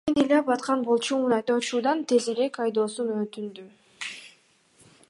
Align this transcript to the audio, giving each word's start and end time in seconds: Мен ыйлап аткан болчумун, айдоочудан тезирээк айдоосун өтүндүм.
Мен 0.07 0.17
ыйлап 0.23 0.47
аткан 0.53 0.79
болчумун, 0.87 1.35
айдоочудан 1.37 1.99
тезирээк 2.09 2.55
айдоосун 2.65 3.07
өтүндүм. 3.21 3.69